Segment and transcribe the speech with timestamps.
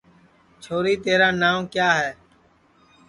[0.63, 2.11] چھوری تیرا ناو کیا ہے